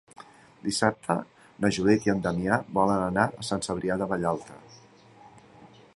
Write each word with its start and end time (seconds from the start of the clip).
Dissabte 0.67 1.17
na 1.65 1.71
Judit 1.77 2.07
i 2.09 2.13
en 2.15 2.23
Damià 2.25 2.57
volen 2.79 3.05
anar 3.11 3.29
a 3.43 3.47
Sant 3.51 3.65
Cebrià 3.69 4.01
de 4.03 4.09
Vallalta. 4.15 4.59